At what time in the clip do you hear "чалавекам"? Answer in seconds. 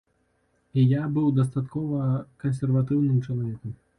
3.25-3.71